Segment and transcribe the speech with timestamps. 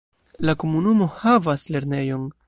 [0.49, 2.25] La komunumo havas lernejon.